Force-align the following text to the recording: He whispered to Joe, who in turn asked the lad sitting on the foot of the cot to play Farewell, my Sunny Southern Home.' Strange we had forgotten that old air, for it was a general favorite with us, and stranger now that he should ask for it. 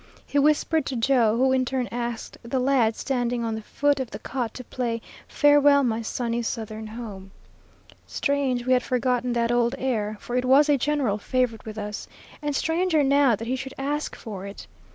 He 0.25 0.39
whispered 0.39 0.83
to 0.87 0.95
Joe, 0.95 1.37
who 1.37 1.51
in 1.51 1.63
turn 1.63 1.87
asked 1.91 2.35
the 2.41 2.57
lad 2.59 2.95
sitting 2.95 3.43
on 3.43 3.53
the 3.53 3.61
foot 3.61 3.99
of 3.99 4.09
the 4.09 4.17
cot 4.17 4.51
to 4.55 4.63
play 4.63 4.99
Farewell, 5.27 5.83
my 5.83 6.01
Sunny 6.01 6.41
Southern 6.41 6.87
Home.' 6.87 7.29
Strange 8.07 8.65
we 8.65 8.73
had 8.73 8.81
forgotten 8.81 9.33
that 9.33 9.51
old 9.51 9.75
air, 9.77 10.17
for 10.19 10.35
it 10.35 10.43
was 10.45 10.69
a 10.69 10.75
general 10.79 11.19
favorite 11.19 11.65
with 11.65 11.77
us, 11.77 12.07
and 12.41 12.55
stranger 12.55 13.03
now 13.03 13.35
that 13.35 13.45
he 13.47 13.55
should 13.55 13.75
ask 13.77 14.15
for 14.15 14.47
it. 14.47 14.65